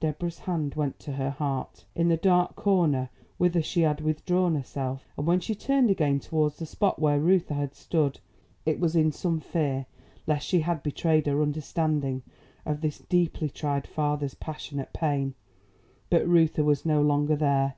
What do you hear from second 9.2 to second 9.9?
fear